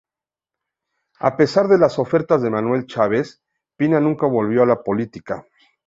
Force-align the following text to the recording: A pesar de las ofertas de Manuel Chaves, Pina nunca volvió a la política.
A 1.19 1.37
pesar 1.37 1.67
de 1.67 1.77
las 1.77 1.99
ofertas 1.99 2.41
de 2.41 2.49
Manuel 2.49 2.87
Chaves, 2.87 3.43
Pina 3.77 3.99
nunca 3.99 4.25
volvió 4.25 4.63
a 4.63 4.65
la 4.65 4.81
política. 4.81 5.45